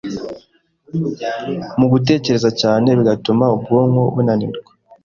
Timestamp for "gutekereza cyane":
1.93-2.87